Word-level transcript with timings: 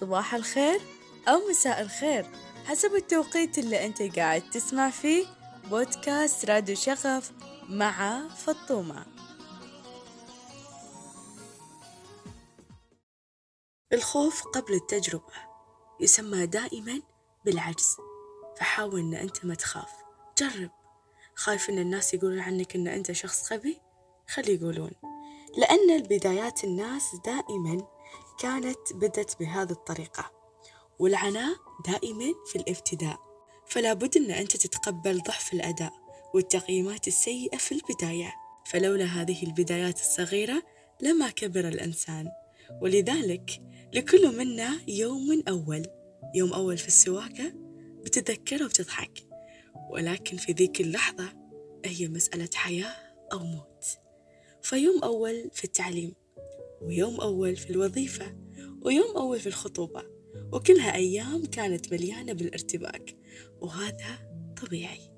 صباح 0.00 0.34
الخير 0.34 0.80
أو 1.28 1.48
مساء 1.50 1.80
الخير 1.80 2.26
حسب 2.64 2.94
التوقيت 2.94 3.58
اللي 3.58 3.86
أنت 3.86 4.02
قاعد 4.02 4.50
تسمع 4.50 4.90
فيه 4.90 5.26
بودكاست 5.70 6.44
راديو 6.44 6.76
شغف 6.76 7.32
مع 7.68 8.28
فطومة. 8.28 9.06
الخوف 13.92 14.42
قبل 14.42 14.74
التجربة 14.74 15.32
يسمى 16.00 16.46
دائما 16.46 17.02
بالعجز 17.44 17.96
فحاول 18.58 19.00
أن 19.00 19.14
أنت 19.14 19.44
ما 19.44 19.54
تخاف. 19.54 19.90
جرب. 20.38 20.70
خايف 21.34 21.70
أن 21.70 21.78
الناس 21.78 22.14
يقولون 22.14 22.40
عنك 22.40 22.76
أن 22.76 22.88
أنت 22.88 23.12
شخص 23.12 23.52
غبي؟ 23.52 23.80
خلي 24.28 24.54
يقولون. 24.54 24.90
لأن 25.56 25.90
البدايات 25.90 26.64
الناس 26.64 27.02
دائما 27.24 27.93
كانت 28.38 28.92
بدت 28.92 29.36
بهذه 29.40 29.70
الطريقة 29.70 30.30
والعناء 30.98 31.56
دائما 31.86 32.34
في 32.46 32.56
الابتداء. 32.56 33.18
فلا 33.66 33.92
بد 33.92 34.16
أن 34.16 34.30
أنت 34.30 34.56
تتقبل 34.56 35.22
ضعف 35.22 35.52
الأداء 35.54 35.92
والتقييمات 36.34 37.08
السيئة 37.08 37.56
في 37.56 37.72
البداية. 37.72 38.34
فلولا 38.66 39.04
هذه 39.04 39.42
البدايات 39.42 40.00
الصغيرة 40.00 40.62
لما 41.00 41.30
كبر 41.30 41.68
الإنسان. 41.68 42.28
ولذلك 42.82 43.62
لكل 43.92 44.36
منا 44.36 44.80
يوم 44.88 45.42
أول 45.48 45.86
يوم 46.34 46.52
أول 46.52 46.78
في 46.78 46.88
السواقة 46.88 47.52
بتذكره 48.04 48.64
وتضحك 48.64 49.18
ولكن 49.90 50.36
في 50.36 50.52
ذيك 50.52 50.80
اللحظة 50.80 51.32
هي 51.84 52.08
مسألة 52.08 52.50
حياة 52.54 52.96
أو 53.32 53.38
موت. 53.38 53.84
فيوم 54.62 55.04
أول 55.04 55.50
في 55.52 55.64
التعليم. 55.64 56.14
ويوم 56.84 57.20
أول 57.20 57.56
في 57.56 57.70
الوظيفة 57.70 58.36
ويوم 58.82 59.16
أول 59.16 59.40
في 59.40 59.46
الخطوبة 59.46 60.02
وكلها 60.52 60.94
أيام 60.94 61.44
كانت 61.44 61.92
مليانة 61.92 62.32
بالارتباك 62.32 63.16
وهذا 63.60 64.18
طبيعي. 64.62 65.13